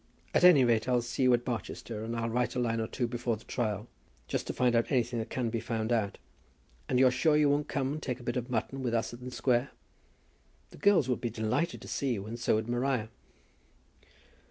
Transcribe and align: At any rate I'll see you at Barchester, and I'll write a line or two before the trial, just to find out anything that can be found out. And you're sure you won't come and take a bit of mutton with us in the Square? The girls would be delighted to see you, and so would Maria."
At 0.33 0.43
any 0.43 0.63
rate 0.65 0.89
I'll 0.89 1.03
see 1.03 1.21
you 1.21 1.33
at 1.35 1.45
Barchester, 1.45 2.03
and 2.03 2.15
I'll 2.15 2.27
write 2.31 2.55
a 2.55 2.59
line 2.59 2.79
or 2.79 2.87
two 2.87 3.05
before 3.05 3.37
the 3.37 3.43
trial, 3.43 3.87
just 4.27 4.47
to 4.47 4.53
find 4.53 4.75
out 4.75 4.91
anything 4.91 5.19
that 5.19 5.29
can 5.29 5.51
be 5.51 5.59
found 5.59 5.91
out. 5.91 6.17
And 6.89 6.97
you're 6.97 7.11
sure 7.11 7.37
you 7.37 7.51
won't 7.51 7.67
come 7.67 7.93
and 7.93 8.01
take 8.01 8.19
a 8.19 8.23
bit 8.23 8.35
of 8.35 8.49
mutton 8.49 8.81
with 8.81 8.95
us 8.95 9.13
in 9.13 9.23
the 9.23 9.29
Square? 9.29 9.69
The 10.71 10.77
girls 10.79 11.07
would 11.07 11.21
be 11.21 11.29
delighted 11.29 11.81
to 11.81 11.87
see 11.87 12.13
you, 12.13 12.25
and 12.25 12.39
so 12.39 12.55
would 12.55 12.67
Maria." 12.67 13.09